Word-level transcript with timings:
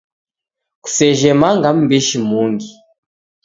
Kusejhe 0.83 1.31
manga 1.41 1.69
mbishi 1.77 2.17
mungi. 2.27 2.69